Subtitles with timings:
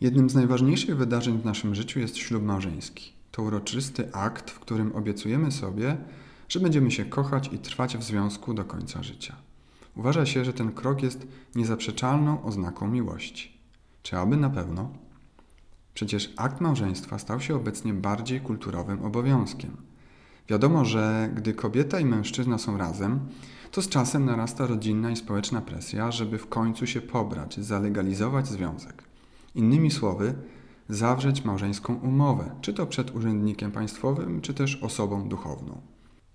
[0.00, 3.12] Jednym z najważniejszych wydarzeń w naszym życiu jest ślub małżeński.
[3.30, 5.96] To uroczysty akt, w którym obiecujemy sobie,
[6.48, 9.36] że będziemy się kochać i trwać w związku do końca życia.
[9.96, 13.58] Uważa się, że ten krok jest niezaprzeczalną oznaką miłości.
[14.02, 14.90] Czy aby na pewno?
[15.94, 19.76] Przecież akt małżeństwa stał się obecnie bardziej kulturowym obowiązkiem.
[20.48, 23.20] Wiadomo, że gdy kobieta i mężczyzna są razem,
[23.70, 29.07] to z czasem narasta rodzinna i społeczna presja, żeby w końcu się pobrać, zalegalizować związek.
[29.58, 30.34] Innymi słowy,
[30.88, 35.80] zawrzeć małżeńską umowę, czy to przed urzędnikiem państwowym, czy też osobą duchowną.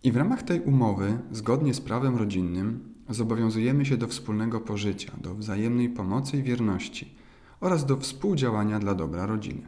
[0.03, 5.35] I w ramach tej umowy, zgodnie z prawem rodzinnym, zobowiązujemy się do wspólnego pożycia, do
[5.35, 7.15] wzajemnej pomocy i wierności
[7.59, 9.67] oraz do współdziałania dla dobra rodziny.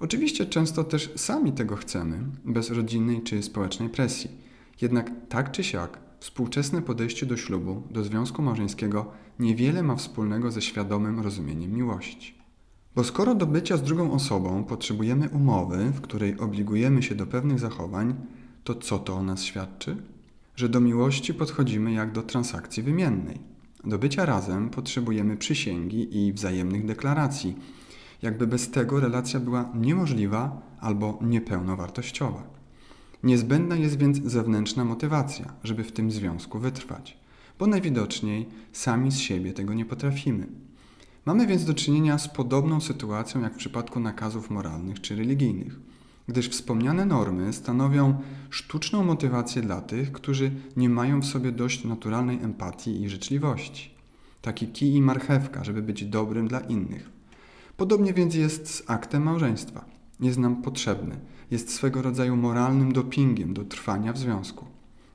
[0.00, 4.30] Oczywiście często też sami tego chcemy, bez rodzinnej czy społecznej presji.
[4.80, 10.62] Jednak tak czy siak, współczesne podejście do ślubu, do związku małżeńskiego niewiele ma wspólnego ze
[10.62, 12.41] świadomym rozumieniem miłości.
[12.94, 17.58] Bo skoro do bycia z drugą osobą potrzebujemy umowy, w której obligujemy się do pewnych
[17.58, 18.14] zachowań,
[18.64, 19.96] to co to o nas świadczy?
[20.56, 23.40] Że do miłości podchodzimy jak do transakcji wymiennej.
[23.84, 27.56] Do bycia razem potrzebujemy przysięgi i wzajemnych deklaracji,
[28.22, 32.42] jakby bez tego relacja była niemożliwa albo niepełnowartościowa.
[33.22, 37.18] Niezbędna jest więc zewnętrzna motywacja, żeby w tym związku wytrwać,
[37.58, 40.46] bo najwidoczniej sami z siebie tego nie potrafimy.
[41.24, 45.80] Mamy więc do czynienia z podobną sytuacją jak w przypadku nakazów moralnych czy religijnych,
[46.28, 48.20] gdyż wspomniane normy stanowią
[48.50, 53.94] sztuczną motywację dla tych, którzy nie mają w sobie dość naturalnej empatii i życzliwości.
[54.40, 57.10] Taki kij i marchewka, żeby być dobrym dla innych.
[57.76, 59.84] Podobnie więc jest z aktem małżeństwa.
[60.20, 64.66] Jest nam potrzebny, jest swego rodzaju moralnym dopingiem do trwania w związku,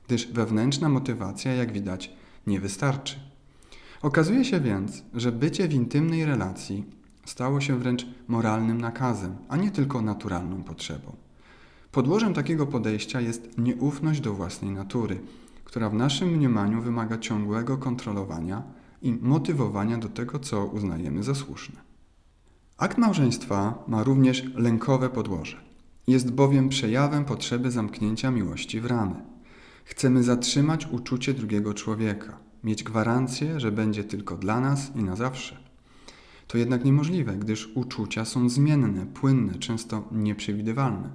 [0.06, 2.12] gdyż wewnętrzna motywacja, jak widać,
[2.46, 3.27] nie wystarczy.
[4.02, 6.84] Okazuje się więc, że bycie w intymnej relacji
[7.24, 11.16] stało się wręcz moralnym nakazem, a nie tylko naturalną potrzebą.
[11.92, 15.20] Podłożem takiego podejścia jest nieufność do własnej natury,
[15.64, 18.62] która w naszym mniemaniu wymaga ciągłego kontrolowania
[19.02, 21.80] i motywowania do tego, co uznajemy za słuszne.
[22.76, 25.60] Akt małżeństwa ma również lękowe podłoże.
[26.06, 29.14] Jest bowiem przejawem potrzeby zamknięcia miłości w ramy.
[29.84, 35.56] Chcemy zatrzymać uczucie drugiego człowieka– mieć gwarancję, że będzie tylko dla nas i na zawsze.
[36.46, 41.10] To jednak niemożliwe, gdyż uczucia są zmienne, płynne, często nieprzewidywalne.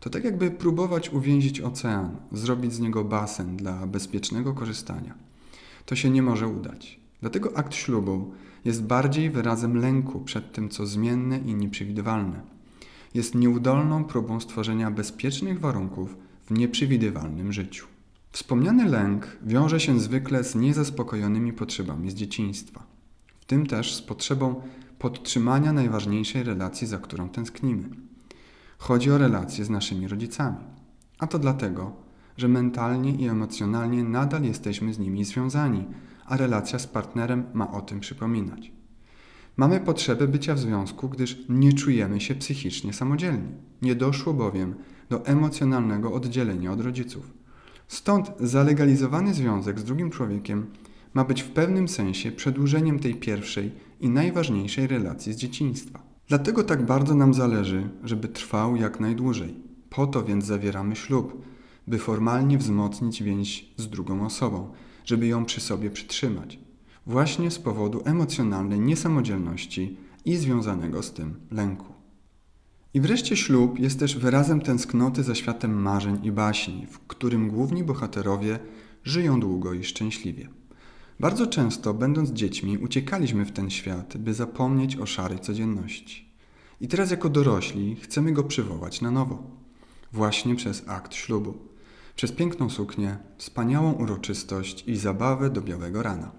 [0.00, 5.14] To tak jakby próbować uwięzić ocean, zrobić z niego basen dla bezpiecznego korzystania.
[5.86, 7.00] To się nie może udać.
[7.20, 8.32] Dlatego akt ślubu
[8.64, 12.40] jest bardziej wyrazem lęku przed tym, co zmienne i nieprzewidywalne.
[13.14, 17.91] Jest nieudolną próbą stworzenia bezpiecznych warunków w nieprzewidywalnym życiu.
[18.32, 22.86] Wspomniany lęk wiąże się zwykle z niezaspokojonymi potrzebami z dzieciństwa,
[23.40, 24.62] w tym też z potrzebą
[24.98, 27.88] podtrzymania najważniejszej relacji, za którą tęsknimy.
[28.78, 30.64] Chodzi o relacje z naszymi rodzicami,
[31.18, 31.92] a to dlatego,
[32.36, 35.84] że mentalnie i emocjonalnie nadal jesteśmy z nimi związani,
[36.26, 38.72] a relacja z partnerem ma o tym przypominać.
[39.56, 43.48] Mamy potrzebę bycia w związku, gdyż nie czujemy się psychicznie samodzielni.
[43.82, 44.74] Nie doszło bowiem
[45.10, 47.41] do emocjonalnego oddzielenia od rodziców.
[47.88, 50.66] Stąd zalegalizowany związek z drugim człowiekiem
[51.14, 56.02] ma być w pewnym sensie przedłużeniem tej pierwszej i najważniejszej relacji z dzieciństwa.
[56.28, 59.54] Dlatego tak bardzo nam zależy, żeby trwał jak najdłużej.
[59.90, 61.44] Po to więc zawieramy ślub,
[61.86, 64.70] by formalnie wzmocnić więź z drugą osobą,
[65.04, 66.58] żeby ją przy sobie przytrzymać.
[67.06, 71.91] Właśnie z powodu emocjonalnej niesamodzielności i związanego z tym lęku.
[72.94, 77.84] I wreszcie ślub jest też wyrazem tęsknoty za światem marzeń i baśni, w którym główni
[77.84, 78.58] bohaterowie
[79.04, 80.48] żyją długo i szczęśliwie.
[81.20, 86.32] Bardzo często, będąc dziećmi, uciekaliśmy w ten świat, by zapomnieć o szarej codzienności.
[86.80, 89.50] I teraz, jako dorośli, chcemy go przywołać na nowo.
[90.12, 91.54] Właśnie przez akt ślubu.
[92.16, 96.32] Przez piękną suknię, wspaniałą uroczystość i zabawę do białego rana.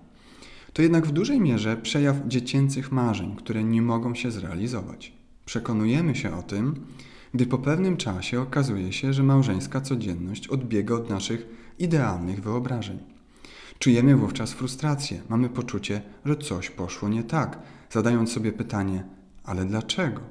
[0.74, 5.23] To jednak w dużej mierze przejaw dziecięcych marzeń, które nie mogą się zrealizować.
[5.46, 6.86] Przekonujemy się o tym,
[7.34, 11.48] gdy po pewnym czasie okazuje się, że małżeńska codzienność odbiega od naszych
[11.80, 13.00] idealnych wyobrażeń.
[13.80, 17.60] Czujemy wówczas frustrację, mamy poczucie, że coś poszło nie tak,
[17.90, 19.04] zadając sobie pytanie:
[19.44, 20.22] ale dlaczego?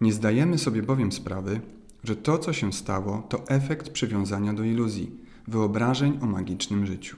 [0.00, 1.60] Nie zdajemy sobie bowiem sprawy,
[2.04, 5.10] że to, co się stało, to efekt przywiązania do iluzji,
[5.48, 7.16] wyobrażeń o magicznym życiu.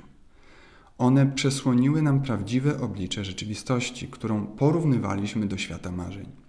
[0.99, 6.44] One przesłoniły nam prawdziwe oblicze rzeczywistości, którą porównywaliśmy do świata marzeń.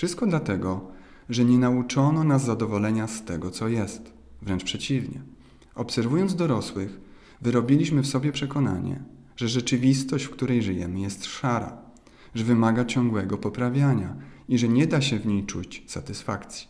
[0.00, 0.88] Wszystko dlatego,
[1.28, 4.12] że nie nauczono nas zadowolenia z tego, co jest.
[4.42, 5.22] Wręcz przeciwnie.
[5.74, 7.00] Obserwując dorosłych,
[7.40, 9.02] wyrobiliśmy w sobie przekonanie,
[9.36, 11.78] że rzeczywistość, w której żyjemy, jest szara,
[12.34, 14.16] że wymaga ciągłego poprawiania
[14.48, 16.68] i że nie da się w niej czuć satysfakcji.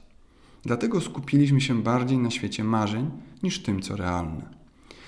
[0.63, 3.11] Dlatego skupiliśmy się bardziej na świecie marzeń
[3.43, 4.49] niż tym, co realne.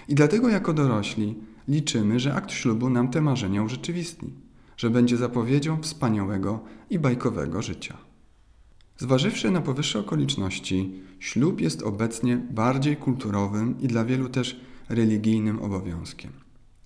[0.08, 1.34] I dlatego jako dorośli
[1.69, 4.30] liczymy, że akt ślubu nam te marzenia urzeczywistni,
[4.76, 6.60] że będzie zapowiedzią wspaniałego
[6.90, 8.11] i bajkowego życia.
[8.96, 16.32] Zważywszy na powyższe okoliczności, ślub jest obecnie bardziej kulturowym i dla wielu też religijnym obowiązkiem.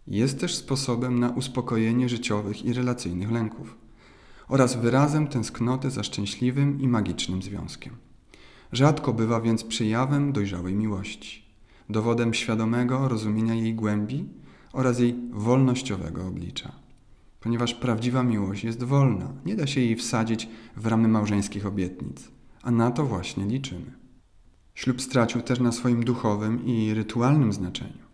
[0.07, 3.77] Jest też sposobem na uspokojenie życiowych i relacyjnych lęków
[4.49, 7.97] oraz wyrazem tęsknoty za szczęśliwym i magicznym związkiem.
[8.73, 11.43] Rzadko bywa więc przejawem dojrzałej miłości,
[11.91, 14.29] dowodem świadomego rozumienia jej głębi
[14.73, 16.86] oraz jej wolnościowego oblicza.
[17.47, 22.29] Ponieważ prawdziwa miłość jest wolna, nie da się jej wsadzić w ramy małżeńskich obietnic,
[22.63, 23.93] a na to właśnie liczymy.
[24.75, 28.05] Ślub stracił też na swoim duchowym i rytualnym znaczeniu.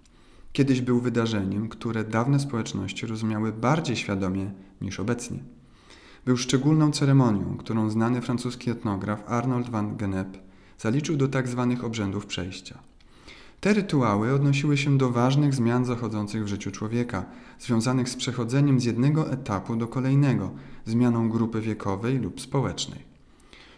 [0.52, 4.50] Kiedyś był wydarzeniem, które dawne społeczności rozumiały bardziej świadomie
[4.80, 5.38] niż obecnie.
[6.24, 10.38] Był szczególną ceremonią, którą znany francuski etnograf Arnold van Gennep
[10.78, 11.66] zaliczył do tzw.
[11.70, 12.78] Tak obrzędów przejścia.
[13.62, 17.24] Te rytuały odnosiły się do ważnych zmian zachodzących w życiu człowieka,
[17.58, 20.50] związanych z przechodzeniem z jednego etapu do kolejnego,
[20.84, 22.98] zmianą grupy wiekowej lub społecznej.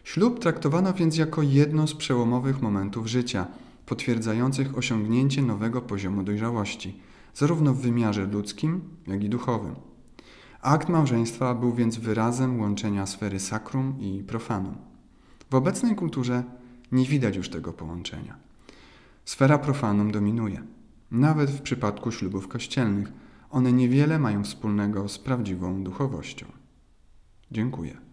[0.05, 3.47] Ślub traktowano więc jako jedno z przełomowych momentów życia,
[3.87, 7.01] potwierdzających osiągnięcie nowego poziomu dojrzałości,
[7.35, 9.75] zarówno w wymiarze ludzkim, jak i duchowym.
[10.63, 14.75] Akt małżeństwa był więc wyrazem łączenia sfery sakrum i profanum.
[15.51, 16.45] W obecnej kulturze
[16.93, 18.54] nie widać już tego połączenia.
[19.25, 20.63] Sfera profanum dominuje.
[21.11, 23.13] Nawet w przypadku ślubów kościelnych,
[23.51, 26.47] one niewiele mają wspólnego z prawdziwą duchowością.
[27.51, 28.04] Dziękuję.